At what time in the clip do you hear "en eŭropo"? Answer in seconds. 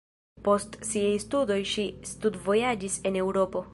3.11-3.63